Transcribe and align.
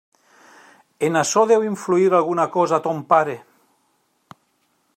En 1.07 1.19
açò 1.19 1.43
deu 1.51 1.65
influir 1.67 2.09
alguna 2.21 2.47
cosa 2.57 2.79
ton 2.87 3.05
pare. 3.13 3.37